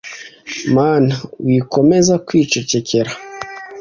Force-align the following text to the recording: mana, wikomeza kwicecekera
mana, 0.75 1.13
wikomeza 1.45 2.13
kwicecekera 2.27 3.11